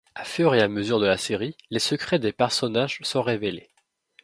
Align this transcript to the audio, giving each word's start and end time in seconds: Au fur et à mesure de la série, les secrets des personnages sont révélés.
Au 0.19 0.23
fur 0.25 0.55
et 0.55 0.61
à 0.63 0.67
mesure 0.67 0.99
de 0.99 1.05
la 1.05 1.15
série, 1.15 1.55
les 1.69 1.77
secrets 1.77 2.17
des 2.17 2.31
personnages 2.31 2.97
sont 3.03 3.21
révélés. 3.21 3.69